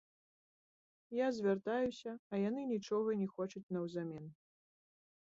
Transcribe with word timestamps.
Я 1.17 1.25
звяртаюся, 1.39 2.11
а 2.31 2.39
яны 2.49 2.63
нічога 2.69 3.09
не 3.19 3.27
хочуць 3.35 3.65
наўзамен. 3.77 4.25